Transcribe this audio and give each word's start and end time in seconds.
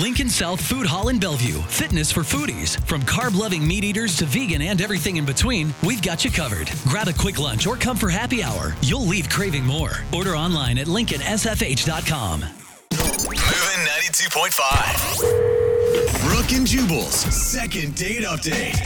Lincoln 0.00 0.30
South 0.30 0.62
Food 0.62 0.86
Hall 0.86 1.10
in 1.10 1.18
Bellevue. 1.18 1.58
Fitness 1.68 2.10
for 2.10 2.22
foodies. 2.22 2.82
From 2.86 3.02
carb 3.02 3.38
loving 3.38 3.68
meat 3.68 3.84
eaters 3.84 4.16
to 4.16 4.24
vegan 4.24 4.62
and 4.62 4.80
everything 4.80 5.18
in 5.18 5.26
between, 5.26 5.74
we've 5.82 6.00
got 6.00 6.24
you 6.24 6.30
covered. 6.30 6.72
Grab 6.88 7.08
a 7.08 7.12
quick 7.12 7.38
lunch 7.38 7.66
or 7.66 7.76
come 7.76 7.98
for 7.98 8.08
happy 8.08 8.42
hour. 8.42 8.74
You'll 8.80 9.04
leave 9.04 9.28
craving 9.28 9.66
more. 9.66 9.90
Order 10.14 10.36
online 10.36 10.78
at 10.78 10.86
LincolnSFH.com. 10.86 12.40
Moving 12.40 13.36
92.5. 13.36 16.26
Brooke 16.26 16.52
and 16.52 16.66
Jubal's 16.66 17.14
second 17.14 17.94
date 17.94 18.22
update. 18.22 18.78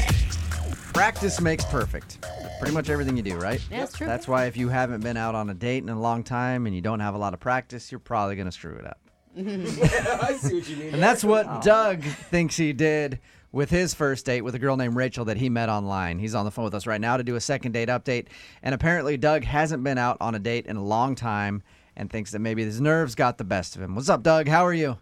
Practice 0.93 1.41
makes 1.41 1.65
perfect. 1.67 2.27
Pretty 2.59 2.75
much 2.75 2.91
everything 2.91 3.17
you 3.17 3.23
do, 3.23 3.37
right? 3.37 3.65
Yeah, 3.71 3.79
that's 3.81 3.97
true. 3.97 4.09
That's 4.09 4.27
why 4.27 4.47
if 4.47 4.57
you 4.57 4.69
haven't 4.69 5.05
been 5.05 5.17
out 5.17 5.37
on 5.37 5.49
a 5.49 5.55
date 5.55 5.85
in 5.85 5.91
a 5.91 6.01
long 6.01 6.25
time 6.25 6.67
and 6.67 6.75
you 6.75 6.81
don't 6.81 6.99
have 6.99 7.15
a 7.15 7.19
lot 7.19 7.35
of 7.35 7.41
practice, 7.41 7.93
you're 7.93 8.01
probably 8.01 8.35
going 8.35 8.47
to 8.47 8.53
screw 8.53 8.75
it 8.75 8.85
up. 8.85 8.99
I 9.37 10.37
see 10.41 10.55
what 10.55 10.69
you 10.69 10.77
mean. 10.77 10.95
And 10.95 11.03
that's 11.03 11.25
what 11.25 11.47
oh. 11.49 11.61
Doug 11.63 12.03
thinks 12.03 12.57
he 12.57 12.73
did 12.73 13.19
with 13.53 13.71
his 13.71 13.95
first 13.95 14.27
date 14.27 14.43
with 14.43 14.55
a 14.55 14.59
girl 14.59 14.77
named 14.77 14.97
Rachel 14.97 15.25
that 15.27 15.37
he 15.37 15.49
met 15.49 15.69
online. 15.69 16.19
He's 16.19 16.35
on 16.35 16.45
the 16.45 16.51
phone 16.51 16.65
with 16.65 16.75
us 16.75 16.87
right 16.87 17.01
now 17.01 17.17
to 17.17 17.25
do 17.25 17.37
a 17.37 17.41
second 17.41 17.73
date 17.73 17.89
update. 17.89 18.27
And 18.63 18.75
apparently, 18.75 19.17
Doug 19.17 19.45
hasn't 19.45 19.83
been 19.83 19.99
out 19.99 20.17
on 20.21 20.35
a 20.35 20.39
date 20.39 20.67
in 20.67 20.77
a 20.77 20.83
long 20.85 21.15
time 21.15 21.63
and 21.97 22.11
thinks 22.11 22.33
that 22.33 22.41
maybe 22.41 22.65
his 22.65 22.81
nerves 22.81 23.15
got 23.15 23.39
the 23.39 23.45
best 23.45 23.77
of 23.77 23.83
him. 23.83 23.95
What's 23.95 24.09
up, 24.09 24.23
Doug? 24.23 24.49
How 24.49 24.65
are 24.67 24.75
you? 24.75 24.99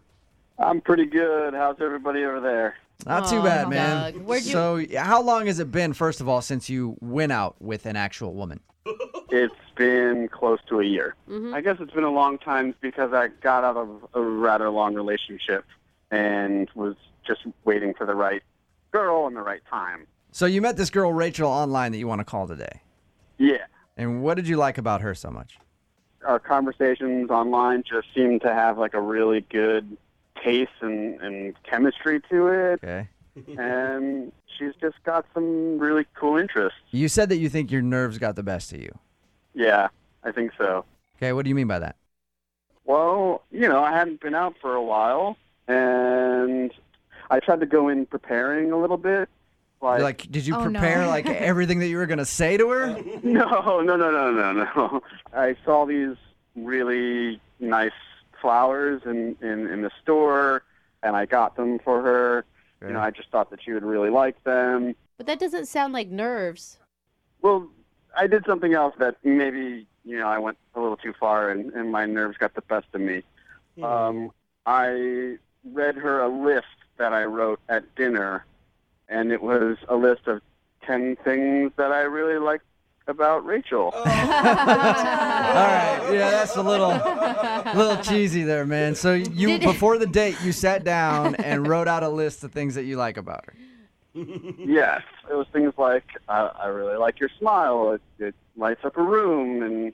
I'm 0.58 0.80
pretty 0.80 1.06
good. 1.06 1.54
How's 1.54 1.80
everybody 1.80 2.24
over 2.24 2.40
there? 2.40 2.76
Not 3.06 3.28
too 3.28 3.38
Aw, 3.38 3.42
bad, 3.42 3.68
man. 3.68 4.12
Doug. 4.12 4.28
You- 4.28 4.40
So, 4.40 4.84
how 4.96 5.22
long 5.22 5.46
has 5.46 5.58
it 5.58 5.70
been, 5.72 5.92
first 5.92 6.20
of 6.20 6.28
all, 6.28 6.40
since 6.40 6.70
you 6.70 6.96
went 7.00 7.32
out 7.32 7.56
with 7.60 7.86
an 7.86 7.96
actual 7.96 8.34
woman? 8.34 8.60
It's 9.32 9.54
been 9.76 10.28
close 10.28 10.58
to 10.68 10.80
a 10.80 10.84
year. 10.84 11.14
Mm-hmm. 11.26 11.54
I 11.54 11.62
guess 11.62 11.78
it's 11.80 11.92
been 11.92 12.04
a 12.04 12.10
long 12.10 12.36
time 12.36 12.74
because 12.82 13.14
I 13.14 13.28
got 13.28 13.64
out 13.64 13.78
of 13.78 13.88
a 14.12 14.20
rather 14.20 14.68
long 14.68 14.94
relationship 14.94 15.64
and 16.10 16.68
was 16.74 16.96
just 17.26 17.40
waiting 17.64 17.94
for 17.94 18.04
the 18.04 18.14
right 18.14 18.42
girl 18.90 19.26
and 19.26 19.34
the 19.34 19.40
right 19.40 19.62
time. 19.70 20.06
So, 20.32 20.44
you 20.44 20.60
met 20.60 20.76
this 20.76 20.90
girl, 20.90 21.14
Rachel, 21.14 21.48
online 21.48 21.92
that 21.92 21.98
you 21.98 22.06
want 22.06 22.20
to 22.20 22.26
call 22.26 22.46
today. 22.46 22.82
Yeah. 23.38 23.64
And 23.96 24.22
what 24.22 24.34
did 24.34 24.46
you 24.46 24.56
like 24.56 24.76
about 24.76 25.00
her 25.00 25.14
so 25.14 25.30
much? 25.30 25.58
Our 26.26 26.38
conversations 26.38 27.30
online 27.30 27.84
just 27.88 28.08
seem 28.14 28.38
to 28.40 28.52
have 28.52 28.76
like 28.76 28.92
a 28.92 29.00
really 29.00 29.40
good 29.40 29.96
taste 30.44 30.72
and, 30.82 31.18
and 31.22 31.54
chemistry 31.62 32.20
to 32.30 32.48
it. 32.48 32.80
Okay. 32.84 33.08
and 33.58 34.30
she's 34.58 34.74
just 34.78 35.02
got 35.04 35.24
some 35.32 35.78
really 35.78 36.04
cool 36.14 36.36
interests. 36.36 36.78
You 36.90 37.08
said 37.08 37.30
that 37.30 37.38
you 37.38 37.48
think 37.48 37.70
your 37.70 37.80
nerves 37.80 38.18
got 38.18 38.36
the 38.36 38.42
best 38.42 38.74
of 38.74 38.80
you. 38.82 38.98
Yeah, 39.54 39.88
I 40.24 40.32
think 40.32 40.52
so. 40.58 40.84
Okay, 41.16 41.32
what 41.32 41.44
do 41.44 41.48
you 41.48 41.54
mean 41.54 41.66
by 41.68 41.78
that? 41.78 41.96
Well, 42.84 43.42
you 43.50 43.68
know, 43.68 43.82
I 43.82 43.92
hadn't 43.92 44.20
been 44.20 44.34
out 44.34 44.56
for 44.60 44.74
a 44.74 44.82
while, 44.82 45.36
and 45.68 46.72
I 47.30 47.40
tried 47.40 47.60
to 47.60 47.66
go 47.66 47.88
in 47.88 48.06
preparing 48.06 48.72
a 48.72 48.76
little 48.78 48.96
bit. 48.96 49.28
Like, 49.80 49.98
You're 49.98 50.04
like, 50.04 50.30
did 50.30 50.46
you 50.46 50.54
Oh, 50.54 50.64
no. 50.64 50.78
prepare 50.80 51.06
like 51.06 51.26
everything 51.28 51.78
that 51.80 51.88
you 51.88 51.96
were 51.96 52.06
gonna 52.06 52.24
say 52.24 52.56
to 52.56 52.68
her? 52.70 52.86
no, 53.22 53.80
no, 53.80 53.96
no, 53.96 54.10
no, 54.10 54.30
no, 54.32 54.52
no. 54.52 55.02
I 55.32 55.56
saw 55.64 55.84
these 55.86 56.16
really 56.56 57.40
nice 57.60 57.90
flowers 58.40 59.02
in, 59.04 59.36
in, 59.40 59.66
in 59.68 59.82
the 59.82 59.90
store, 60.02 60.62
and 61.02 61.14
I 61.16 61.26
got 61.26 61.56
them 61.56 61.78
for 61.78 62.02
her. 62.02 62.44
You 62.80 62.92
know, 62.94 63.00
I 63.00 63.12
just 63.12 63.30
thought 63.30 63.50
that 63.50 63.62
she 63.62 63.72
would 63.72 63.84
really 63.84 64.10
like 64.10 64.42
them. 64.42 64.96
But 65.16 65.26
that 65.26 65.38
doesn't 65.38 65.66
sound 65.66 65.92
like 65.92 66.08
nerves. 66.08 66.78
Well, 67.40 67.68
I 68.16 68.26
did 68.26 68.44
something 68.46 68.74
else 68.74 68.94
that 68.98 69.16
maybe, 69.24 69.86
you 70.04 70.18
know, 70.18 70.28
I 70.28 70.38
went 70.38 70.58
a 70.74 70.80
little 70.80 70.96
too 70.96 71.14
far, 71.18 71.50
and, 71.50 71.72
and 71.72 71.90
my 71.90 72.06
nerves 72.06 72.36
got 72.38 72.54
the 72.54 72.62
best 72.62 72.86
of 72.94 73.00
me. 73.00 73.22
Um, 73.82 74.30
I 74.66 75.36
read 75.72 75.96
her 75.96 76.20
a 76.20 76.28
list 76.28 76.66
that 76.98 77.12
I 77.12 77.24
wrote 77.24 77.60
at 77.68 77.94
dinner, 77.94 78.44
and 79.08 79.32
it 79.32 79.42
was 79.42 79.76
a 79.88 79.96
list 79.96 80.26
of 80.26 80.40
10 80.82 81.16
things 81.24 81.72
that 81.76 81.92
I 81.92 82.02
really 82.02 82.38
liked 82.38 82.64
about 83.08 83.44
Rachel. 83.44 83.90
All 83.94 84.04
right, 84.04 86.00
yeah, 86.12 86.30
that's 86.30 86.56
a 86.56 86.62
little, 86.62 86.90
little 87.74 88.02
cheesy 88.02 88.42
there, 88.44 88.66
man. 88.66 88.94
So 88.94 89.14
you 89.14 89.58
Did- 89.58 89.62
before 89.62 89.98
the 89.98 90.06
date, 90.06 90.36
you 90.42 90.52
sat 90.52 90.84
down 90.84 91.34
and 91.36 91.66
wrote 91.66 91.88
out 91.88 92.02
a 92.02 92.08
list 92.08 92.44
of 92.44 92.52
things 92.52 92.74
that 92.74 92.84
you 92.84 92.96
like 92.96 93.16
about 93.16 93.44
her. 93.46 93.54
Yes, 94.14 95.02
it 95.30 95.34
was 95.34 95.46
things 95.52 95.72
like, 95.78 96.04
I, 96.28 96.50
I 96.62 96.66
really 96.66 96.96
like 96.96 97.18
your 97.20 97.30
smile. 97.38 97.92
It, 97.92 98.02
it 98.18 98.34
lights 98.56 98.84
up 98.84 98.96
a 98.96 99.02
room, 99.02 99.62
and 99.62 99.92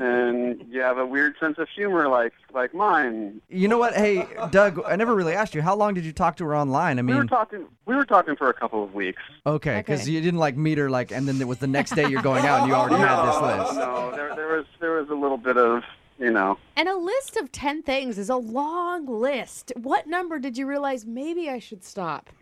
and 0.00 0.64
you 0.68 0.80
have 0.80 0.98
a 0.98 1.06
weird 1.06 1.34
sense 1.38 1.56
of 1.58 1.68
humor 1.68 2.08
like 2.08 2.32
like 2.52 2.74
mine. 2.74 3.40
You 3.48 3.68
know 3.68 3.78
what? 3.78 3.94
Hey, 3.94 4.26
Doug, 4.50 4.80
I 4.86 4.96
never 4.96 5.14
really 5.14 5.34
asked 5.34 5.54
you 5.54 5.62
how 5.62 5.76
long 5.76 5.94
did 5.94 6.04
you 6.04 6.12
talk 6.12 6.36
to 6.38 6.44
her 6.44 6.56
online? 6.56 6.98
I 6.98 7.02
mean, 7.02 7.14
We 7.14 7.22
were 7.22 7.28
talking. 7.28 7.66
We 7.86 7.94
were 7.94 8.04
talking 8.04 8.34
for 8.36 8.48
a 8.48 8.54
couple 8.54 8.82
of 8.82 8.92
weeks. 8.94 9.22
okay, 9.46 9.76
because 9.78 10.02
Okay. 10.02 10.10
you 10.10 10.20
didn't 10.20 10.40
like 10.40 10.56
meet 10.56 10.78
her 10.78 10.90
like, 10.90 11.12
and 11.12 11.28
then 11.28 11.40
it 11.40 11.46
was 11.46 11.58
the 11.58 11.66
next 11.68 11.94
day 11.94 12.08
you're 12.08 12.22
going 12.22 12.44
out 12.44 12.60
and 12.60 12.68
you 12.68 12.74
already 12.74 12.96
had 12.96 13.24
this 13.26 13.40
list. 13.40 13.74
No, 13.76 14.10
there, 14.16 14.34
there 14.34 14.56
was 14.56 14.66
there 14.80 14.92
was 15.00 15.08
a 15.10 15.14
little 15.14 15.38
bit 15.38 15.56
of 15.56 15.82
you 16.18 16.30
know. 16.30 16.58
And 16.76 16.88
a 16.88 16.96
list 16.96 17.36
of 17.36 17.50
10 17.52 17.82
things 17.82 18.18
is 18.18 18.28
a 18.28 18.36
long 18.36 19.06
list. 19.06 19.72
What 19.76 20.06
number 20.06 20.38
did 20.38 20.56
you 20.58 20.66
realize 20.66 21.04
maybe 21.06 21.48
I 21.48 21.58
should 21.58 21.82
stop? 21.84 22.30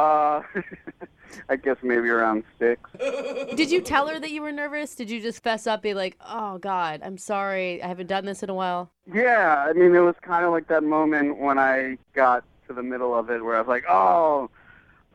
Uh, 0.00 0.42
I 1.48 1.56
guess 1.56 1.76
maybe 1.82 2.08
around 2.08 2.42
six. 2.58 2.90
Did 2.98 3.70
you 3.70 3.80
tell 3.82 4.08
her 4.08 4.18
that 4.18 4.30
you 4.30 4.40
were 4.42 4.50
nervous? 4.50 4.94
Did 4.94 5.10
you 5.10 5.20
just 5.20 5.42
fess 5.42 5.66
up, 5.66 5.82
be 5.82 5.94
like, 5.94 6.16
oh, 6.26 6.58
God, 6.58 7.02
I'm 7.04 7.18
sorry. 7.18 7.82
I 7.82 7.86
haven't 7.86 8.06
done 8.06 8.24
this 8.24 8.42
in 8.42 8.50
a 8.50 8.54
while? 8.54 8.90
Yeah, 9.12 9.64
I 9.68 9.72
mean 9.72 9.94
it 9.94 10.00
was 10.00 10.14
kind 10.22 10.44
of 10.44 10.52
like 10.52 10.68
that 10.68 10.82
moment 10.82 11.38
when 11.38 11.58
I 11.58 11.98
got 12.14 12.44
to 12.68 12.72
the 12.74 12.82
middle 12.82 13.14
of 13.16 13.30
it 13.30 13.44
where 13.44 13.56
I 13.56 13.60
was 13.60 13.68
like, 13.68 13.84
oh, 13.88 14.50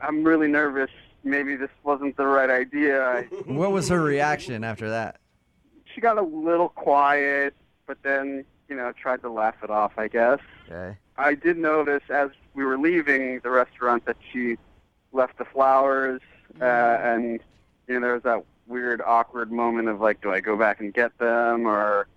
I'm 0.02 0.24
really 0.24 0.48
nervous. 0.48 0.92
Maybe 1.24 1.56
this 1.56 1.72
wasn't 1.84 2.16
the 2.18 2.28
right 2.28 2.50
idea. 2.50 3.04
I, 3.04 3.22
What 3.46 3.72
was 3.72 3.90
her 3.90 4.02
reaction 4.02 4.64
after 4.64 4.90
that? 4.90 5.18
she 5.94 6.02
got 6.02 6.18
a 6.18 6.22
little 6.22 6.70
quiet, 6.70 7.56
but 7.88 7.98
then 8.04 8.44
you 8.70 8.76
know 8.76 8.92
tried 8.92 9.22
to 9.22 9.30
laugh 9.30 9.56
it 9.64 9.70
off. 9.70 9.94
I 9.98 10.08
guess. 10.10 10.40
Okay. 10.70 10.98
I 11.18 11.34
did 11.34 11.58
notice 11.58 12.04
as 12.10 12.30
we 12.54 12.66
were 12.66 12.78
leaving 12.78 13.40
the 13.40 13.50
restaurant 13.50 14.06
that 14.06 14.18
she 14.32 14.58
left 15.16 15.38
the 15.38 15.46
flowers, 15.46 16.22
uh, 16.62 16.66
and 16.66 17.40
you 17.88 17.96
know 17.96 18.02
there 18.02 18.14
was 18.14 18.24
that 18.24 18.44
weird, 18.68 19.02
awkward 19.02 19.52
moment 19.52 19.88
of 19.88 20.02
like, 20.02 20.22
do 20.22 20.32
I 20.32 20.40
go 20.42 20.56
back 20.58 20.80
and 20.80 20.94
get 20.94 21.18
them, 21.18 21.66
or 21.68 22.08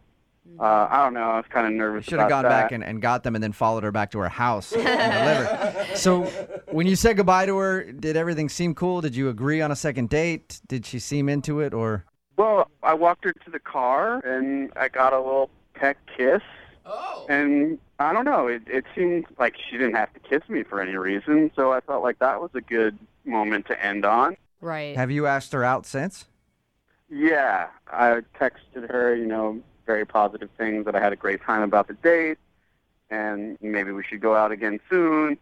uh, 0.58 0.88
I 0.90 1.04
don't 1.04 1.14
know. 1.14 1.30
I 1.30 1.36
was 1.36 1.44
kind 1.50 1.66
of 1.66 1.72
You 1.72 1.78
nervous. 1.78 2.04
should 2.06 2.18
have 2.18 2.28
gone 2.30 2.44
that. 2.44 2.48
back 2.48 2.72
and, 2.72 2.82
and 2.82 3.02
got 3.02 3.22
them 3.22 3.34
and 3.34 3.44
then 3.44 3.52
followed 3.52 3.84
her 3.84 3.92
back 3.92 4.10
to 4.12 4.18
her 4.18 4.28
house 4.28 4.72
and. 4.72 5.76
So 5.96 6.24
when 6.70 6.86
you 6.86 6.94
said 6.96 7.16
goodbye 7.16 7.46
to 7.46 7.56
her, 7.58 7.90
did 7.92 8.16
everything 8.16 8.48
seem 8.48 8.74
cool? 8.74 9.00
Did 9.00 9.16
you 9.16 9.28
agree 9.30 9.60
on 9.60 9.72
a 9.72 9.76
second 9.76 10.08
date? 10.10 10.60
Did 10.68 10.86
she 10.86 10.98
seem 11.00 11.28
into 11.28 11.60
it 11.60 11.74
or? 11.74 12.04
Well, 12.36 12.70
I 12.84 12.94
walked 12.94 13.24
her 13.24 13.32
to 13.32 13.50
the 13.50 13.58
car, 13.58 14.20
and 14.20 14.70
I 14.76 14.88
got 14.88 15.12
a 15.12 15.18
little 15.18 15.50
peck 15.74 15.98
kiss. 16.16 16.40
Oh. 16.88 17.26
And 17.28 17.78
I 17.98 18.12
don't 18.12 18.24
know. 18.24 18.46
It, 18.46 18.62
it 18.66 18.84
seemed 18.94 19.26
like 19.38 19.56
she 19.56 19.76
didn't 19.76 19.94
have 19.94 20.12
to 20.14 20.20
kiss 20.20 20.48
me 20.48 20.62
for 20.62 20.80
any 20.80 20.96
reason, 20.96 21.50
so 21.54 21.72
I 21.72 21.80
felt 21.80 22.02
like 22.02 22.18
that 22.20 22.40
was 22.40 22.50
a 22.54 22.60
good 22.60 22.98
moment 23.24 23.66
to 23.66 23.84
end 23.84 24.04
on. 24.04 24.36
Right. 24.60 24.96
Have 24.96 25.10
you 25.10 25.26
asked 25.26 25.52
her 25.52 25.64
out 25.64 25.84
since? 25.84 26.26
Yeah, 27.10 27.68
I 27.90 28.22
texted 28.40 28.90
her, 28.90 29.14
you 29.14 29.26
know, 29.26 29.60
very 29.86 30.04
positive 30.04 30.50
things 30.58 30.84
that 30.84 30.94
I 30.94 31.00
had 31.00 31.12
a 31.12 31.16
great 31.16 31.42
time 31.42 31.62
about 31.62 31.88
the 31.88 31.94
date, 31.94 32.38
and 33.10 33.58
maybe 33.60 33.92
we 33.92 34.02
should 34.04 34.20
go 34.20 34.34
out 34.34 34.52
again 34.52 34.80
soon. 34.90 35.38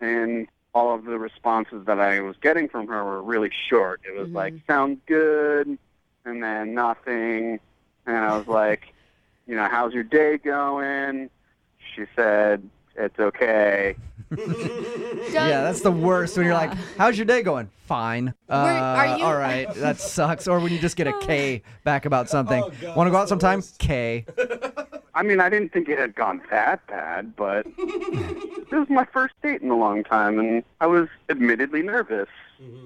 And 0.00 0.48
all 0.74 0.94
of 0.94 1.04
the 1.04 1.18
responses 1.18 1.86
that 1.86 2.00
I 2.00 2.20
was 2.20 2.36
getting 2.40 2.68
from 2.68 2.86
her 2.88 3.04
were 3.04 3.22
really 3.22 3.50
short. 3.68 4.00
It 4.06 4.18
was 4.18 4.28
like, 4.30 4.54
mm-hmm. 4.54 4.72
"Sounds 4.72 5.00
good," 5.06 5.78
and 6.24 6.42
then 6.42 6.74
nothing. 6.74 7.60
And 8.06 8.16
I 8.16 8.36
was 8.36 8.46
like, 8.46 8.94
"You 9.46 9.56
know, 9.56 9.68
how's 9.70 9.92
your 9.92 10.02
day 10.04 10.38
going?" 10.38 11.30
She 11.94 12.04
said, 12.14 12.68
"It's 12.96 13.18
okay." 13.18 13.96
Yeah, 15.30 15.62
that's 15.62 15.82
the 15.82 15.92
worst 15.92 16.36
when 16.36 16.46
you're 16.46 16.54
like, 16.54 16.72
"How's 16.98 17.16
your 17.18 17.26
day 17.26 17.42
going?" 17.42 17.68
Fine. 17.86 18.34
Uh, 18.50 18.52
are 18.54 19.18
you- 19.18 19.24
All 19.24 19.36
right, 19.36 19.72
that 19.74 19.98
sucks. 20.00 20.48
Or 20.48 20.58
when 20.60 20.72
you 20.72 20.78
just 20.78 20.96
get 20.96 21.06
a 21.06 21.12
K 21.20 21.62
back 21.84 22.06
about 22.06 22.28
something. 22.28 22.62
Oh, 22.64 22.70
God, 22.80 22.96
Want 22.96 23.06
to 23.06 23.10
go 23.12 23.16
out 23.18 23.28
sometime? 23.28 23.62
K. 23.78 24.24
I 25.14 25.22
mean, 25.22 25.40
I 25.40 25.48
didn't 25.48 25.72
think 25.72 25.88
it 25.88 25.98
had 25.98 26.14
gone 26.14 26.42
that 26.50 26.86
bad, 26.88 27.36
but 27.36 27.66
this 27.76 28.70
was 28.72 28.88
my 28.90 29.04
first 29.04 29.34
date 29.42 29.62
in 29.62 29.70
a 29.70 29.76
long 29.76 30.02
time, 30.04 30.38
and 30.38 30.62
I 30.80 30.86
was 30.86 31.08
admittedly 31.30 31.82
nervous. 31.82 32.28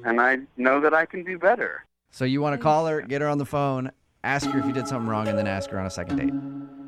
And 0.04 0.20
I 0.20 0.38
know 0.56 0.80
that 0.80 0.92
I 0.92 1.06
can 1.06 1.22
do 1.24 1.38
better. 1.38 1.84
So 2.10 2.24
you 2.24 2.40
want 2.42 2.54
to 2.54 2.62
call 2.62 2.86
her, 2.86 3.00
get 3.02 3.20
her 3.22 3.28
on 3.28 3.38
the 3.38 3.46
phone, 3.46 3.92
ask 4.24 4.48
her 4.50 4.58
if 4.58 4.66
you 4.66 4.72
did 4.72 4.88
something 4.88 5.08
wrong, 5.08 5.28
and 5.28 5.38
then 5.38 5.46
ask 5.46 5.70
her 5.70 5.78
on 5.78 5.86
a 5.86 5.90
second 5.90 6.16
date. 6.16 6.32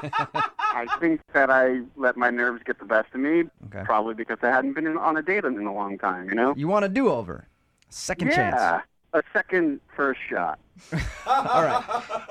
I 0.60 0.88
think 1.00 1.20
that 1.34 1.50
I 1.50 1.82
let 1.98 2.16
my 2.16 2.30
nerves 2.30 2.62
get 2.66 2.80
the 2.80 2.86
best 2.86 3.14
of 3.14 3.20
me, 3.20 3.44
Okay. 3.66 3.84
probably 3.84 4.14
because 4.14 4.38
I 4.42 4.48
hadn't 4.48 4.74
been 4.74 4.88
in, 4.88 4.98
on 4.98 5.18
a 5.18 5.22
date 5.22 5.44
in 5.44 5.58
a 5.66 5.74
long 5.74 5.98
time, 5.98 6.30
you 6.30 6.36
know? 6.36 6.54
You 6.56 6.68
want 6.70 6.86
a 6.86 6.90
do 6.90 7.10
over, 7.10 7.48
second 7.90 8.32
chance. 8.32 8.56
yeah, 8.58 8.82
a 9.14 9.24
second 9.34 9.82
first 9.96 10.22
shot. 10.30 10.60
All 11.28 11.64
right. 11.64 11.84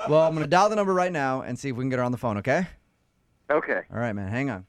Well, 0.09 0.21
I'm 0.21 0.33
going 0.33 0.43
to 0.43 0.49
dial 0.49 0.69
the 0.69 0.75
number 0.75 0.93
right 0.95 1.11
now 1.11 1.41
and 1.41 1.59
see 1.59 1.69
if 1.69 1.75
we 1.75 1.83
can 1.83 1.89
get 1.89 1.99
her 1.99 2.05
on 2.05 2.11
the 2.11 2.17
phone, 2.17 2.37
okay? 2.37 2.65
Okay. 3.51 3.81
All 3.93 3.99
right, 3.99 4.13
man. 4.13 4.29
Hang 4.31 4.49
on. 4.49 4.65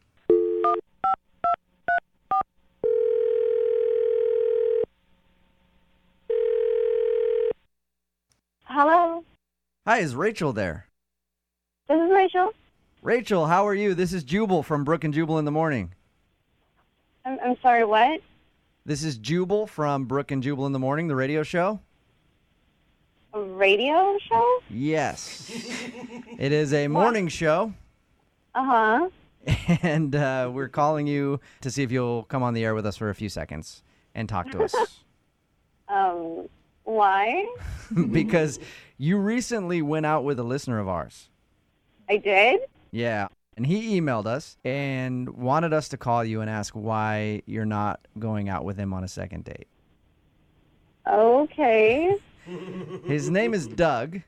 Hi, 9.89 10.01
is 10.01 10.15
Rachel 10.15 10.53
there? 10.53 10.85
this 11.89 11.99
is 11.99 12.11
Rachel. 12.11 12.53
Rachel, 13.01 13.47
how 13.47 13.67
are 13.67 13.73
you? 13.75 13.95
This 13.95 14.13
is 14.13 14.23
Jubal 14.23 14.63
from 14.63 14.85
Brooke 14.85 15.03
and 15.03 15.15
Jubal 15.15 15.39
in 15.39 15.47
the 15.47 15.51
Morning. 15.51 15.95
I'm, 17.25 17.39
I'm 17.43 17.57
sorry, 17.63 17.87
what? 17.87 18.21
This 18.85 19.03
is 19.03 19.17
Jubal 19.17 19.67
from 19.67 20.05
Brooke 20.05 20.31
and 20.31 20.43
Jubal 20.43 20.67
in 20.67 20.73
the 20.73 20.79
Morning, 20.79 21.09
the 21.09 21.17
radio 21.17 21.43
show. 21.43 21.81
A 23.33 23.41
radio 23.41 24.19
show? 24.29 24.59
Yes. 24.69 25.51
it 26.39 26.53
is 26.53 26.75
a 26.75 26.87
morning 26.87 27.29
show, 27.29 27.73
Uh 28.55 28.65
huh. 28.65 29.09
and 29.83 30.15
uh, 30.15 30.51
we're 30.53 30.69
calling 30.69 31.07
you 31.07 31.41
to 31.63 31.71
see 31.71 31.83
if 31.83 31.91
you'll 31.91 32.25
come 32.25 32.43
on 32.43 32.53
the 32.53 32.63
air 32.63 32.75
with 32.75 32.85
us 32.85 32.99
for 32.99 33.09
a 33.09 33.15
few 33.15 33.31
seconds 33.31 33.83
and 34.15 34.29
talk 34.29 34.51
to 34.51 34.65
us. 34.65 34.75
Um, 35.91 36.51
why? 36.89 37.47
because 38.13 38.59
you 38.97 39.19
recently 39.19 39.83
went 39.83 40.07
out 40.07 40.25
with 40.25 40.39
a 40.39 40.43
listener 40.43 40.79
of 40.79 40.89
ours. 40.89 41.29
I 42.09 42.17
did? 42.17 42.61
Yeah. 42.91 43.29
And 43.57 43.67
he 43.67 44.01
emailed 44.01 44.27
us 44.27 44.57
and 44.65 45.29
wanted 45.31 45.73
us 45.73 45.89
to 45.91 45.97
call 45.97 46.25
you 46.25 46.41
and 46.41 46.49
ask 46.49 46.75
why 46.75 47.43
you're 47.47 47.67
not 47.67 48.01
going 48.19 48.49
out 48.49 48.65
with 48.65 48.79
him 48.79 48.95
on 48.95 49.05
a 49.05 49.09
second 49.09 49.45
date. 49.45 49.67
Okay. 51.07 52.17
His 53.05 53.29
name 53.31 53.53
is 53.53 53.67
Doug, 53.67 54.21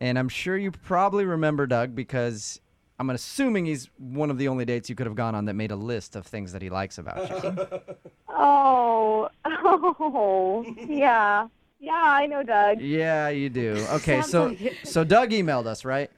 and 0.00 0.18
I'm 0.18 0.28
sure 0.28 0.56
you 0.56 0.70
probably 0.70 1.24
remember 1.24 1.66
Doug 1.66 1.94
because 1.94 2.60
I'm 2.98 3.08
assuming 3.10 3.66
he's 3.66 3.88
one 3.98 4.30
of 4.30 4.38
the 4.38 4.48
only 4.48 4.64
dates 4.64 4.90
you 4.90 4.94
could 4.94 5.06
have 5.06 5.16
gone 5.16 5.34
on 5.34 5.46
that 5.46 5.54
made 5.54 5.70
a 5.70 5.76
list 5.76 6.16
of 6.16 6.26
things 6.26 6.52
that 6.52 6.60
he 6.62 6.70
likes 6.70 6.98
about 6.98 7.28
you. 7.44 7.80
Oh, 8.34 9.28
oh, 9.44 10.64
yeah. 10.88 11.46
Yeah, 11.82 12.00
I 12.00 12.26
know 12.26 12.44
Doug. 12.44 12.80
yeah, 12.80 13.28
you 13.28 13.50
do. 13.50 13.84
Okay, 13.90 14.22
so 14.22 14.46
like 14.46 14.78
so 14.84 15.02
Doug 15.02 15.30
emailed 15.30 15.66
us, 15.66 15.84
right? 15.84 16.10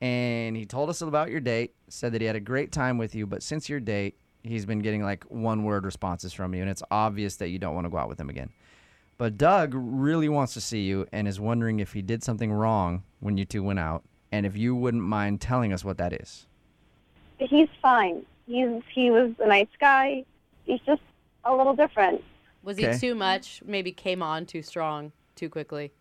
And 0.00 0.56
he 0.56 0.64
told 0.64 0.88
us 0.88 1.02
about 1.02 1.30
your 1.30 1.40
date, 1.40 1.74
said 1.88 2.12
that 2.12 2.20
he 2.20 2.26
had 2.28 2.36
a 2.36 2.40
great 2.40 2.70
time 2.70 2.96
with 2.96 3.14
you, 3.16 3.26
but 3.26 3.42
since 3.42 3.68
your 3.68 3.80
date, 3.80 4.16
he's 4.44 4.64
been 4.64 4.78
getting 4.78 5.02
like 5.02 5.24
one 5.24 5.64
word 5.64 5.84
responses 5.84 6.32
from 6.32 6.54
you, 6.54 6.62
and 6.62 6.70
it's 6.70 6.82
obvious 6.92 7.36
that 7.36 7.48
you 7.48 7.58
don't 7.58 7.74
want 7.74 7.86
to 7.86 7.90
go 7.90 7.98
out 7.98 8.08
with 8.08 8.20
him 8.20 8.30
again. 8.30 8.50
But 9.18 9.36
Doug 9.36 9.72
really 9.74 10.28
wants 10.28 10.54
to 10.54 10.60
see 10.60 10.82
you 10.82 11.06
and 11.12 11.26
is 11.26 11.40
wondering 11.40 11.80
if 11.80 11.92
he 11.92 12.02
did 12.02 12.22
something 12.22 12.52
wrong 12.52 13.02
when 13.18 13.36
you 13.36 13.44
two 13.44 13.64
went 13.64 13.80
out, 13.80 14.04
and 14.30 14.46
if 14.46 14.56
you 14.56 14.76
wouldn't 14.76 15.02
mind 15.02 15.40
telling 15.40 15.72
us 15.72 15.84
what 15.84 15.98
that 15.98 16.12
is. 16.12 16.46
He's 17.38 17.68
fine. 17.82 18.24
He's 18.46 18.80
he 18.94 19.10
was 19.10 19.32
a 19.40 19.48
nice 19.48 19.68
guy. 19.80 20.24
He's 20.66 20.80
just 20.86 21.02
a 21.44 21.52
little 21.54 21.74
different. 21.74 22.22
Was 22.62 22.76
he 22.76 22.86
Okay. 22.86 22.98
too 22.98 23.14
much? 23.14 23.62
Maybe 23.64 23.92
came 23.92 24.22
on 24.22 24.46
too 24.46 24.62
strong, 24.62 25.12
too 25.34 25.48
quickly? 25.48 25.92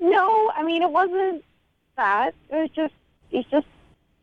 No, 0.00 0.50
I 0.54 0.62
mean 0.62 0.82
it 0.82 0.90
wasn't 0.90 1.44
that. 1.96 2.34
It 2.50 2.56
was 2.56 2.70
just 2.70 2.94
he's 3.30 3.44
just. 3.46 3.66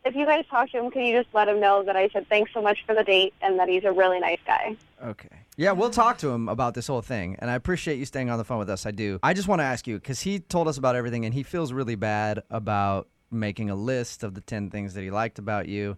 If 0.05 0.15
you 0.15 0.27
guys 0.27 0.45
talk 0.51 0.69
to 0.69 0.77
him, 0.77 0.91
can 0.91 1.01
you 1.03 1.19
just 1.19 1.33
let 1.33 1.47
him 1.47 1.59
know 1.59 1.81
that 1.81 1.95
I 1.95 2.09
said 2.09 2.29
thanks 2.29 2.51
so 2.53 2.61
much 2.61 2.85
for 2.85 2.93
the 2.93 3.03
date 3.03 3.33
and 3.41 3.57
that 3.57 3.67
he's 3.67 3.83
a 3.85 3.91
really 3.91 4.19
nice 4.19 4.37
guy? 4.45 4.77
Okay. 5.03 5.29
Yeah, 5.57 5.71
we'll 5.71 5.89
talk 5.89 6.19
to 6.19 6.29
him 6.29 6.47
about 6.47 6.75
this 6.75 6.85
whole 6.85 7.01
thing. 7.01 7.35
And 7.39 7.49
I 7.49 7.55
appreciate 7.55 7.97
you 7.97 8.05
staying 8.05 8.29
on 8.29 8.37
the 8.37 8.43
phone 8.43 8.59
with 8.59 8.69
us. 8.69 8.85
I 8.85 8.91
do. 8.91 9.19
I 9.23 9.33
just 9.33 9.47
want 9.47 9.61
to 9.61 9.63
ask 9.63 9.87
you 9.87 9.95
because 9.95 10.19
he 10.19 10.37
told 10.39 10.67
us 10.67 10.77
about 10.77 10.95
everything 10.95 11.25
and 11.25 11.33
he 11.33 11.41
feels 11.41 11.73
really 11.73 11.95
bad 11.95 12.43
about 12.51 13.07
making 13.31 13.71
a 13.71 13.75
list 13.75 14.23
of 14.23 14.35
the 14.35 14.41
10 14.41 14.69
things 14.69 14.93
that 14.93 15.01
he 15.01 15.09
liked 15.09 15.39
about 15.39 15.67
you. 15.67 15.97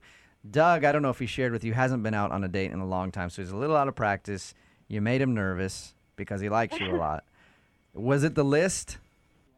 Doug, 0.50 0.86
I 0.86 0.94
don't 0.94 1.02
know 1.02 1.10
if 1.10 1.19
he 1.19 1.25
shared 1.25 1.52
with 1.52 1.66
you, 1.66 1.74
hasn't 1.74 2.02
been 2.02 2.14
out 2.14 2.31
on 2.31 2.46
a 2.46 2.48
date 2.48 2.72
in 2.72 2.80
a 2.80 2.88
long 2.88 3.12
time. 3.12 3.30
So 3.30 3.42
he's 3.42 3.52
a 3.52 3.58
little 3.58 3.75
out 3.75 3.90
of 3.90 3.96
practice. 3.96 4.54
You 4.88 5.01
made 5.01 5.22
him 5.22 5.34
nervous 5.34 5.94
because 6.16 6.42
he 6.42 6.50
likes 6.50 6.80
you 6.80 6.95
a 6.95 6.98
lot. 6.98 7.24
Was 7.94 8.24
it 8.24 8.36
the 8.36 8.44
list? 8.44 8.97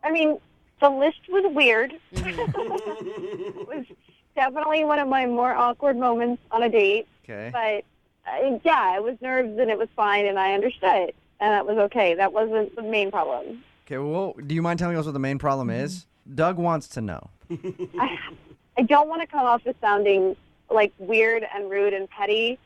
I 0.04 0.12
mean, 0.12 0.38
the 0.80 0.89
list 0.89 1.20
was 1.27 1.44
weird. 1.54 1.94
it 2.12 3.68
was 3.68 3.86
definitely 4.34 4.86
one 4.86 4.98
of 4.98 5.10
my 5.10 5.25
more 5.25 5.54
awkward 5.54 5.98
moments 5.98 6.42
on 6.51 6.63
a 6.63 6.70
date. 6.70 7.06
Okay. 7.24 7.50
But 7.51 8.32
uh, 8.32 8.60
yeah, 8.63 8.96
it 8.96 9.04
was 9.04 9.18
nerves 9.22 9.58
and 9.60 9.70
it 9.70 9.77
was 9.77 9.89
fine, 9.96 10.25
and 10.25 10.39
I 10.39 10.54
understood, 10.54 11.13
and 11.39 11.51
that 11.51 11.65
was 11.65 11.77
okay. 11.77 12.15
That 12.15 12.32
wasn't 12.32 12.75
the 12.75 12.82
main 12.82 13.12
problem. 13.12 13.63
Okay. 13.86 13.98
Well, 13.98 14.36
do 14.48 14.56
you 14.56 14.62
mind 14.62 14.80
telling 14.80 14.98
us 14.98 15.06
what 15.06 15.12
the 15.12 15.20
main 15.20 15.38
problem 15.38 15.70
is? 15.70 16.06
Doug 16.34 16.58
wants 16.58 16.88
to 16.89 17.01
know. 17.01 17.30
I, 17.51 18.18
I 18.77 18.84
don't 18.84 19.10
want 19.10 19.22
to 19.22 19.27
come 19.27 19.46
off 19.46 19.65
as 19.65 19.75
sounding 19.82 20.36
like 20.70 20.94
weird 20.98 21.44
and 21.54 21.70
rude 21.70 21.94
and 21.94 22.10
petty, 22.10 22.58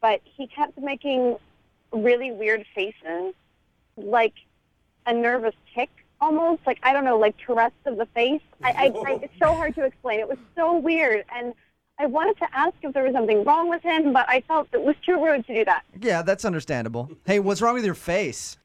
but 0.00 0.20
he 0.24 0.46
kept 0.48 0.76
making 0.76 1.36
really 1.94 2.32
weird 2.32 2.66
faces, 2.74 3.34
like 3.96 4.34
a 5.06 5.12
nervous 5.12 5.54
tic 5.74 5.90
almost. 6.20 6.62
Like 6.66 6.78
I 6.82 6.92
don't 6.92 7.04
know, 7.04 7.18
like 7.18 7.36
Tourette's 7.38 7.74
of 7.86 7.96
the 7.96 8.06
face. 8.06 8.42
I, 8.62 8.70
I, 8.70 8.84
I 9.06 9.12
it's 9.22 9.38
so 9.38 9.54
hard 9.54 9.74
to 9.76 9.84
explain. 9.84 10.20
It 10.20 10.28
was 10.28 10.38
so 10.56 10.76
weird, 10.76 11.24
and 11.34 11.54
I 11.98 12.06
wanted 12.06 12.36
to 12.38 12.48
ask 12.56 12.74
if 12.82 12.92
there 12.92 13.04
was 13.04 13.12
something 13.12 13.44
wrong 13.44 13.68
with 13.68 13.82
him, 13.82 14.12
but 14.12 14.28
I 14.28 14.40
felt 14.42 14.68
it 14.72 14.82
was 14.82 14.96
too 15.06 15.22
rude 15.22 15.46
to 15.46 15.54
do 15.54 15.64
that. 15.64 15.84
Yeah, 16.00 16.22
that's 16.22 16.44
understandable. 16.44 17.08
Hey, 17.24 17.38
what's 17.38 17.62
wrong 17.62 17.74
with 17.74 17.84
your 17.84 17.94
face? 17.94 18.56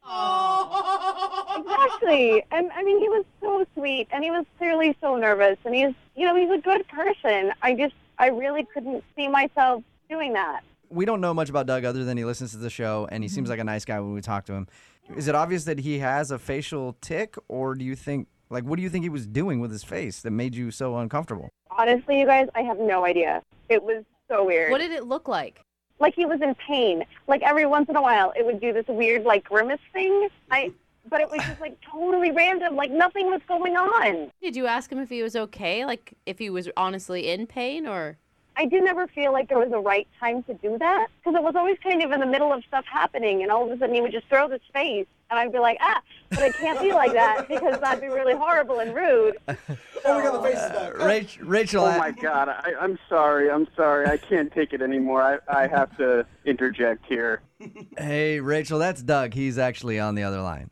Exactly. 1.57 2.43
And 2.51 2.71
I 2.73 2.83
mean, 2.83 2.99
he 2.99 3.09
was 3.09 3.25
so 3.39 3.65
sweet, 3.75 4.07
and 4.11 4.23
he 4.23 4.31
was 4.31 4.45
clearly 4.57 4.95
so 4.99 5.15
nervous, 5.15 5.57
and 5.63 5.75
he's, 5.75 5.93
you 6.15 6.25
know, 6.25 6.35
he's 6.35 6.49
a 6.49 6.57
good 6.57 6.87
person. 6.87 7.53
I 7.61 7.75
just, 7.75 7.93
I 8.17 8.27
really 8.29 8.65
couldn't 8.65 9.03
see 9.15 9.27
myself 9.27 9.83
doing 10.09 10.33
that. 10.33 10.61
We 10.89 11.05
don't 11.05 11.21
know 11.21 11.33
much 11.33 11.49
about 11.49 11.65
Doug 11.65 11.85
other 11.85 12.03
than 12.03 12.17
he 12.17 12.25
listens 12.25 12.51
to 12.51 12.57
the 12.57 12.69
show 12.69 13.07
and 13.11 13.23
he 13.23 13.29
seems 13.29 13.45
mm-hmm. 13.45 13.51
like 13.51 13.59
a 13.59 13.63
nice 13.63 13.85
guy 13.85 13.99
when 13.99 14.13
we 14.13 14.21
talk 14.21 14.45
to 14.45 14.53
him. 14.53 14.67
Is 15.15 15.27
it 15.27 15.35
obvious 15.35 15.63
that 15.65 15.79
he 15.79 15.99
has 15.99 16.29
a 16.29 16.37
facial 16.37 16.95
tic, 17.01 17.35
or 17.47 17.73
do 17.73 17.83
you 17.83 17.95
think, 17.95 18.27
like, 18.51 18.63
what 18.63 18.75
do 18.75 18.83
you 18.83 18.89
think 18.89 19.03
he 19.03 19.09
was 19.09 19.25
doing 19.25 19.59
with 19.59 19.71
his 19.71 19.83
face 19.83 20.21
that 20.21 20.29
made 20.29 20.53
you 20.53 20.69
so 20.69 20.97
uncomfortable? 20.97 21.49
Honestly, 21.71 22.19
you 22.19 22.27
guys, 22.27 22.47
I 22.53 22.61
have 22.61 22.77
no 22.77 23.05
idea. 23.05 23.41
It 23.69 23.81
was 23.81 24.03
so 24.29 24.45
weird. 24.45 24.69
What 24.69 24.81
did 24.81 24.91
it 24.91 25.05
look 25.05 25.27
like? 25.27 25.61
like 25.99 26.15
he 26.15 26.25
was 26.25 26.41
in 26.41 26.55
pain. 26.55 27.03
Like 27.27 27.41
every 27.43 27.65
once 27.65 27.89
in 27.89 27.95
a 27.95 28.01
while, 28.01 28.33
it 28.37 28.45
would 28.45 28.59
do 28.59 28.73
this 28.73 28.85
weird, 28.87 29.23
like 29.23 29.43
grimace 29.43 29.79
thing. 29.93 30.29
I 30.51 30.71
but 31.09 31.21
it 31.21 31.29
was 31.29 31.41
just 31.43 31.59
like 31.59 31.77
totally 31.81 32.31
random. 32.31 32.75
Like 32.75 32.91
nothing 32.91 33.27
was 33.27 33.41
going 33.47 33.75
on. 33.75 34.31
Did 34.41 34.55
you 34.55 34.67
ask 34.67 34.91
him 34.91 34.99
if 34.99 35.09
he 35.09 35.23
was 35.23 35.35
okay? 35.35 35.85
Like 35.85 36.13
if 36.25 36.39
he 36.39 36.49
was 36.49 36.69
honestly 36.77 37.29
in 37.29 37.47
pain 37.47 37.85
or? 37.85 38.17
I 38.55 38.65
did 38.65 38.83
never 38.83 39.07
feel 39.07 39.31
like 39.31 39.47
there 39.47 39.57
was 39.59 39.71
a 39.71 39.79
right 39.79 40.07
time 40.19 40.43
to 40.43 40.53
do 40.53 40.77
that 40.79 41.07
because 41.23 41.37
it 41.37 41.43
was 41.43 41.55
always 41.55 41.77
kind 41.81 42.03
of 42.03 42.11
in 42.11 42.19
the 42.19 42.25
middle 42.25 42.51
of 42.51 42.63
stuff 42.65 42.83
happening, 42.85 43.41
and 43.41 43.51
all 43.51 43.65
of 43.65 43.71
a 43.71 43.79
sudden 43.79 43.95
he 43.95 44.01
would 44.01 44.11
just 44.11 44.27
throw 44.27 44.49
this 44.49 44.61
face, 44.73 45.07
and 45.29 45.39
I'd 45.39 45.51
be 45.53 45.59
like, 45.59 45.77
ah, 45.79 46.01
but 46.31 46.39
it 46.41 46.55
can't 46.55 46.79
be 46.81 46.91
like 46.91 47.13
that 47.13 47.47
because 47.47 47.79
that'd 47.79 48.01
be 48.01 48.07
really 48.07 48.35
horrible 48.35 48.79
and 48.79 48.93
rude. 48.95 49.37
Oh, 50.05 50.15
we 50.15 50.23
got 50.23 50.41
the 50.41 50.49
faces 50.49 50.71
back. 50.71 50.93
Rach, 50.93 51.37
Rachel, 51.41 51.83
Oh 51.83 51.97
my 51.97 52.11
God! 52.11 52.47
I, 52.47 52.71
I'm 52.79 52.97
sorry. 53.09 53.51
I'm 53.51 53.67
sorry. 53.75 54.07
I 54.07 54.15
can't 54.15 54.49
take 54.49 54.71
it 54.71 54.81
anymore. 54.81 55.21
I, 55.21 55.63
I 55.63 55.67
have 55.67 55.95
to 55.97 56.25
interject 56.45 57.05
here. 57.05 57.41
hey, 57.97 58.39
Rachel, 58.39 58.79
that's 58.79 59.03
Doug. 59.03 59.33
He's 59.33 59.57
actually 59.57 59.99
on 59.99 60.15
the 60.15 60.23
other 60.23 60.41
line. 60.41 60.69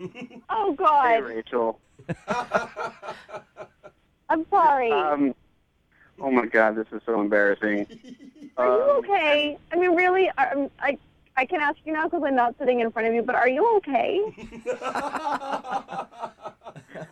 Oh 0.49 0.69
Hey, 0.71 0.75
God, 0.77 1.23
Rachel. 1.25 1.79
I'm 4.29 4.45
sorry. 4.49 4.91
Um. 4.93 5.35
Oh 6.19 6.31
my 6.31 6.45
God! 6.45 6.75
This 6.75 6.87
is 6.91 7.01
so 7.05 7.21
embarrassing. 7.21 7.85
are 8.57 8.65
you 8.65 8.83
Um, 8.83 8.89
okay? 8.99 9.57
I 9.71 9.75
mean, 9.75 9.95
really, 9.95 10.29
um, 10.31 10.69
I 10.79 10.97
I 11.35 11.45
can 11.45 11.61
ask 11.61 11.77
you 11.85 11.93
now 11.93 12.05
because 12.05 12.23
I'm 12.25 12.35
not 12.35 12.55
sitting 12.57 12.79
in 12.79 12.91
front 12.91 13.07
of 13.07 13.13
you, 13.13 13.21
but 13.21 13.35
are 13.35 13.49
you 13.49 13.75
okay? 13.77 14.21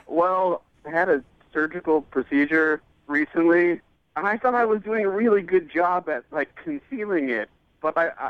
Well, 0.07 0.63
I 0.85 0.91
had 0.91 1.09
a 1.09 1.23
surgical 1.53 2.01
procedure 2.01 2.81
recently, 3.07 3.81
and 4.15 4.25
I 4.25 4.37
thought 4.37 4.55
I 4.55 4.63
was 4.65 4.81
doing 4.81 5.03
a 5.05 5.09
really 5.09 5.41
good 5.41 5.69
job 5.69 6.07
at 6.09 6.23
like 6.31 6.55
concealing 6.55 7.29
it, 7.29 7.49
but 7.81 7.97
I, 7.97 8.09
I, 8.17 8.29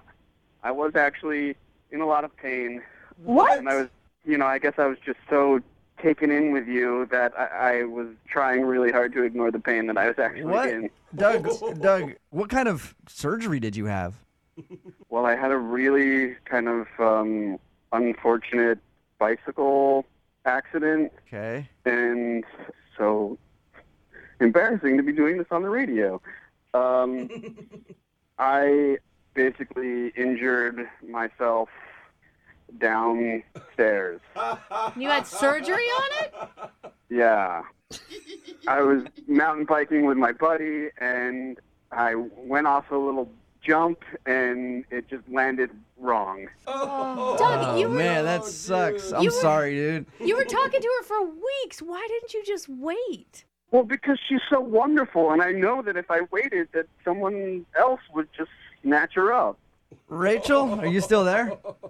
I 0.64 0.72
was 0.72 0.96
actually 0.96 1.56
in 1.92 2.02
a 2.02 2.06
lot 2.08 2.24
of 2.24 2.36
pain, 2.38 2.82
What? 3.24 3.60
and 3.60 3.70
I 3.70 3.76
was, 3.76 3.88
you 4.26 4.38
know, 4.38 4.48
I 4.48 4.58
guess 4.58 4.74
I 4.78 4.88
was 4.88 4.98
just 5.06 5.20
so 5.30 5.60
taken 6.06 6.30
in 6.30 6.52
with 6.52 6.68
you 6.68 7.08
that 7.10 7.34
I, 7.38 7.80
I 7.80 7.84
was 7.86 8.08
trying 8.28 8.62
really 8.64 8.92
hard 8.92 9.12
to 9.14 9.24
ignore 9.24 9.50
the 9.50 9.60
pain 9.60 9.88
that 9.88 9.98
I 9.98 10.06
was 10.08 10.20
actually 10.20 10.44
What? 10.46 10.70
in. 10.70 10.90
Doug, 11.16 11.50
Doug, 11.82 12.14
what 12.30 12.48
kind 12.52 12.68
of 12.68 12.94
surgery 13.08 13.60
did 13.60 13.76
you 13.76 13.86
have? 13.88 14.14
Well, 15.10 15.26
I 15.26 15.36
had 15.36 15.50
a 15.52 15.58
really 15.58 16.36
kind 16.46 16.68
of 16.68 16.86
um, 17.00 17.58
unfortunate 17.92 18.78
bicycle 19.18 20.06
accident, 20.46 21.12
Okay. 21.28 21.68
and 21.86 22.44
so 22.96 23.40
embarrassing 24.40 24.98
to 24.98 25.04
be 25.04 25.12
doing 25.12 25.40
this 25.40 25.48
on 25.50 25.64
the 25.64 25.70
radio. 25.70 26.22
Um, 26.76 27.30
I 28.38 29.00
basically 29.34 30.10
injured 30.10 30.88
myself 31.10 31.70
downstairs. 32.80 34.22
You 34.96 35.10
had 35.10 35.28
surgery 35.28 35.86
on 35.86 36.10
it? 36.22 36.34
Yeah. 37.10 37.64
I 38.68 38.82
was 38.82 39.04
mountain 39.28 39.66
biking 39.66 40.06
with 40.06 40.18
my 40.18 40.32
buddy, 40.32 40.90
and 41.00 41.60
I 41.92 42.16
went 42.16 42.68
off 42.68 42.92
a 42.92 42.96
little 42.96 43.30
jump, 43.62 44.00
and 44.26 44.86
it 44.92 45.08
just 45.10 45.28
landed 45.30 45.70
wrong. 45.98 46.48
Oh, 46.68 47.36
Doug, 47.38 47.60
oh, 47.66 47.78
you 47.78 47.88
Oh 47.88 47.90
were 47.90 47.96
man, 47.98 48.26
that 48.26 48.42
oh, 48.42 48.46
sucks. 48.46 49.12
I'm 49.12 49.24
You 49.24 49.30
were- 49.30 49.42
sorry, 49.42 49.74
dude. 49.76 50.06
you 50.20 50.36
were 50.36 50.46
talking 50.46 50.82
to 50.82 50.90
her 51.00 51.04
for 51.04 51.24
weeks. 51.26 51.82
Why 51.82 52.06
didn't 52.08 52.34
you 52.34 52.44
just 52.46 52.68
wait? 52.70 53.46
Well, 53.72 53.84
because 53.84 54.20
she's 54.28 54.42
so 54.50 54.60
wonderful, 54.60 55.32
and 55.32 55.42
I 55.42 55.52
know 55.52 55.82
that 55.82 55.98
if 55.98 56.10
I 56.10 56.22
waited, 56.32 56.70
that 56.74 56.88
someone 57.04 57.66
else 57.78 58.02
would 58.14 58.30
just 58.38 58.52
snatch 58.82 59.16
her 59.16 59.34
up. 59.34 59.58
Rachel, 60.08 60.80
are 60.80 60.86
you 60.88 61.02
still 61.02 61.24
there? 61.24 61.52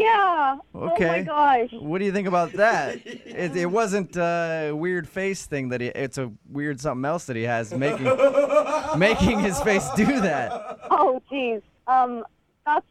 I, 0.00 0.04
yeah. 0.04 0.58
Oh 0.74 0.86
my 0.86 0.92
Okay. 0.92 1.22
gosh. 1.22 1.68
What 1.72 1.98
do 1.98 2.04
you 2.04 2.12
think 2.12 2.28
about 2.28 2.52
that? 2.54 2.98
It, 3.30 3.56
it 3.56 3.66
wasn't 3.66 4.16
a 4.16 4.72
weird 4.74 5.08
face 5.08 5.46
thing 5.46 5.68
that 5.70 5.80
he. 5.80 5.86
It's 5.88 6.18
a 6.18 6.30
weird 6.50 6.80
something 6.80 7.04
else 7.04 7.24
that 7.26 7.36
he 7.36 7.44
has 7.44 7.72
making 7.72 8.04
making 8.98 9.38
his 9.38 9.58
face 9.60 9.88
do 9.96 10.20
that. 10.20 10.78
Oh, 10.90 11.22
geez. 11.30 11.62
Um, 11.86 12.24
that's 12.66 12.84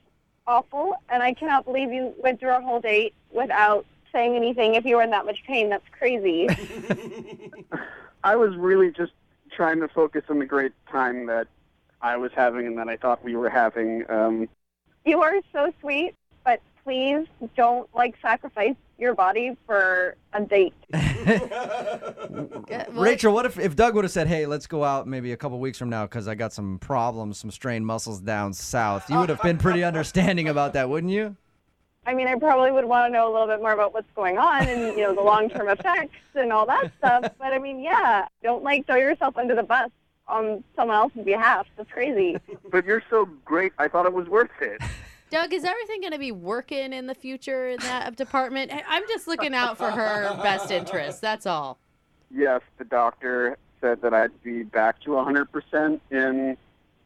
awful, 0.47 0.95
and 1.09 1.21
I 1.21 1.33
cannot 1.33 1.65
believe 1.65 1.91
you 1.91 2.13
went 2.17 2.39
through 2.39 2.49
our 2.49 2.61
whole 2.61 2.79
date 2.79 3.13
without 3.31 3.85
saying 4.11 4.35
anything. 4.35 4.75
If 4.75 4.85
you 4.85 4.95
were 4.95 5.03
in 5.03 5.11
that 5.11 5.25
much 5.25 5.43
pain, 5.45 5.69
that's 5.69 5.87
crazy. 5.91 6.47
I 8.23 8.35
was 8.35 8.55
really 8.55 8.91
just 8.91 9.11
trying 9.51 9.79
to 9.81 9.87
focus 9.89 10.23
on 10.29 10.39
the 10.39 10.45
great 10.45 10.71
time 10.91 11.25
that 11.27 11.47
I 12.01 12.17
was 12.17 12.31
having 12.33 12.65
and 12.65 12.77
that 12.77 12.87
I 12.89 12.97
thought 12.97 13.23
we 13.23 13.35
were 13.35 13.49
having. 13.49 14.09
Um, 14.09 14.49
you 15.05 15.21
are 15.21 15.35
so 15.53 15.71
sweet, 15.81 16.15
but 16.43 16.61
please 16.83 17.27
don't 17.55 17.89
like 17.95 18.15
sacrifice 18.21 18.75
your 18.97 19.15
body 19.15 19.55
for 19.65 20.15
a 20.33 20.41
date. 20.41 20.73
Rachel, 22.91 23.33
what 23.33 23.45
if, 23.45 23.57
if 23.57 23.75
Doug 23.75 23.95
would 23.95 24.03
have 24.03 24.11
said, 24.11 24.27
"Hey, 24.27 24.45
let's 24.45 24.67
go 24.67 24.83
out 24.83 25.07
maybe 25.07 25.31
a 25.31 25.37
couple 25.37 25.59
weeks 25.59 25.77
from 25.77 25.89
now 25.89 26.05
because 26.05 26.27
I 26.27 26.35
got 26.35 26.53
some 26.53 26.79
problems, 26.79 27.37
some 27.37 27.51
strained 27.51 27.85
muscles 27.85 28.19
down 28.19 28.53
south." 28.53 29.09
You 29.09 29.17
would 29.17 29.29
have 29.29 29.41
been 29.41 29.57
pretty 29.57 29.83
understanding 29.83 30.49
about 30.49 30.73
that, 30.73 30.89
wouldn't 30.89 31.13
you? 31.13 31.35
I 32.05 32.13
mean, 32.13 32.27
I 32.27 32.35
probably 32.35 32.71
would 32.71 32.85
want 32.85 33.07
to 33.07 33.13
know 33.13 33.29
a 33.29 33.31
little 33.31 33.47
bit 33.47 33.61
more 33.61 33.73
about 33.73 33.93
what's 33.93 34.09
going 34.15 34.37
on 34.37 34.67
and 34.67 34.97
you 34.97 35.03
know 35.03 35.13
the 35.13 35.21
long-term 35.21 35.69
effects 35.79 36.17
and 36.35 36.51
all 36.51 36.65
that 36.65 36.91
stuff. 36.97 37.31
But 37.37 37.53
I 37.53 37.59
mean, 37.59 37.79
yeah, 37.79 38.25
don't 38.43 38.63
like 38.63 38.85
throw 38.85 38.95
yourself 38.95 39.37
under 39.37 39.55
the 39.55 39.63
bus 39.63 39.89
on 40.27 40.63
someone 40.75 40.97
else's 40.97 41.25
behalf. 41.25 41.67
That's 41.75 41.91
crazy. 41.91 42.37
but 42.71 42.85
you're 42.85 43.03
so 43.09 43.27
great, 43.45 43.73
I 43.77 43.87
thought 43.87 44.05
it 44.05 44.13
was 44.13 44.27
worth 44.27 44.49
it. 44.61 44.81
Doug, 45.29 45.53
is 45.53 45.63
everything 45.63 46.01
going 46.01 46.13
to 46.13 46.19
be 46.19 46.31
working 46.31 46.91
in 46.91 47.05
the 47.05 47.13
future 47.15 47.69
in 47.69 47.79
that 47.81 48.15
department? 48.15 48.71
I- 48.73 48.83
I'm 48.87 49.03
just 49.07 49.27
looking 49.27 49.53
out 49.53 49.77
for 49.77 49.91
her 49.91 50.35
best 50.41 50.71
interest. 50.71 51.21
That's 51.21 51.45
all. 51.45 51.77
Yes, 52.31 52.61
the 52.77 52.85
doctor 52.85 53.57
said 53.81 54.01
that 54.01 54.13
I'd 54.13 54.41
be 54.43 54.63
back 54.63 54.99
to 55.01 55.11
100% 55.11 55.99
in 56.11 56.57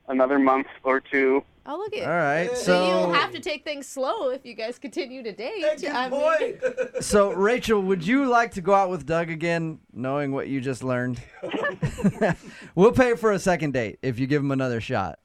another 0.07 0.39
month 0.39 0.67
or 0.83 0.99
two. 0.99 1.43
Oh, 1.65 1.77
look 1.77 1.95
at 1.95 2.03
All 2.03 2.17
right, 2.17 2.49
So 2.57 2.63
so 2.63 2.87
you'll 2.87 3.13
have 3.13 3.31
to 3.31 3.39
take 3.39 3.63
things 3.63 3.87
slow 3.87 4.31
if 4.31 4.45
you 4.45 4.53
guys 4.53 4.77
continue 4.77 5.23
to 5.23 5.31
date. 5.31 5.61
Good 5.79 5.85
I 5.91 6.09
mean- 6.09 6.57
so 7.01 7.31
Rachel, 7.31 7.81
would 7.81 8.05
you 8.05 8.25
like 8.25 8.51
to 8.53 8.61
go 8.61 8.73
out 8.73 8.89
with 8.89 9.05
Doug 9.05 9.29
again, 9.29 9.79
knowing 9.93 10.33
what 10.33 10.49
you 10.49 10.59
just 10.59 10.83
learned? 10.83 11.21
we'll 12.75 12.91
pay 12.91 13.15
for 13.15 13.31
a 13.31 13.39
second 13.39 13.71
date 13.73 13.99
if 14.01 14.19
you 14.19 14.27
give 14.27 14.41
him 14.41 14.51
another 14.51 14.81
shot. 14.81 15.19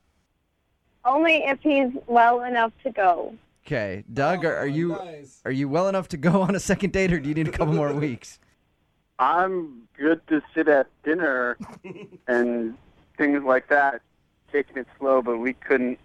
Only 1.08 1.36
if 1.44 1.58
he's 1.62 1.90
well 2.06 2.42
enough 2.42 2.72
to 2.84 2.90
go. 2.90 3.34
Okay, 3.66 4.04
Doug, 4.12 4.44
are, 4.44 4.56
are 4.56 4.66
you 4.66 4.88
Nice. 4.90 5.40
are 5.44 5.50
you 5.50 5.68
well 5.68 5.88
enough 5.88 6.08
to 6.08 6.16
go 6.16 6.42
on 6.42 6.54
a 6.54 6.60
second 6.60 6.92
date, 6.92 7.12
or 7.12 7.18
do 7.18 7.28
you 7.28 7.34
need 7.34 7.48
a 7.48 7.52
couple 7.52 7.74
more 7.74 7.92
weeks? 8.06 8.38
I'm 9.18 9.88
good 9.96 10.26
to 10.28 10.42
sit 10.54 10.68
at 10.68 10.86
dinner 11.04 11.56
and 12.28 12.76
things 13.16 13.42
like 13.42 13.68
that, 13.68 14.00
taking 14.52 14.76
it 14.78 14.86
slow, 14.98 15.22
but 15.22 15.38
we 15.38 15.54
couldn't 15.54 15.98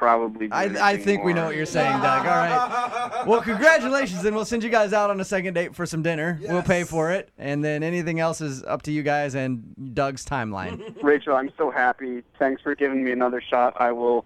probably 0.00 0.48
do 0.48 0.54
I, 0.54 0.62
I 0.62 0.64
anything 0.64 1.04
think 1.04 1.24
we 1.24 1.34
know 1.34 1.44
what 1.44 1.54
you're 1.56 1.66
saying, 1.66 2.00
Doug. 2.00 2.24
All 2.24 2.32
right. 2.32 3.26
Well, 3.26 3.42
congratulations, 3.42 4.24
and 4.24 4.34
we'll 4.34 4.46
send 4.46 4.64
you 4.64 4.70
guys 4.70 4.94
out 4.94 5.10
on 5.10 5.20
a 5.20 5.24
second 5.26 5.52
date 5.52 5.76
for 5.76 5.84
some 5.84 6.02
dinner. 6.02 6.40
We'll 6.42 6.62
pay 6.62 6.84
for 6.84 7.12
it, 7.12 7.28
and 7.36 7.62
then 7.62 7.82
anything 7.82 8.18
else 8.18 8.40
is 8.40 8.62
up 8.64 8.80
to 8.82 8.92
you 8.92 9.02
guys 9.02 9.34
and 9.34 9.94
Doug's 9.94 10.24
timeline. 10.24 10.96
Rachel, 11.02 11.36
I'm 11.36 11.52
so 11.58 11.70
happy. 11.70 12.22
Thanks 12.38 12.62
for 12.62 12.74
giving 12.74 13.04
me 13.04 13.12
another 13.12 13.42
shot. 13.42 13.74
I 13.78 13.92
will 13.92 14.24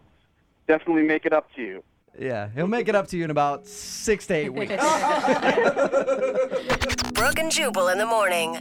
definitely 0.69 1.02
make 1.02 1.26
it 1.26 1.33
up 1.33 1.52
to 1.57 1.62
you. 1.62 1.83
Yeah, 2.16 2.50
he'll 2.54 2.69
make 2.69 2.87
it 2.88 2.95
up 2.95 3.09
to 3.09 3.16
you 3.16 3.25
in 3.25 3.31
about 3.31 3.66
six 3.66 4.28
to 4.28 4.35
eight 4.35 4.50
weeks. 4.50 4.71
Brooke 7.14 7.40
and 7.40 7.50
Jubal 7.50 7.88
in 7.88 7.99
the 7.99 8.07
morning. 8.07 8.61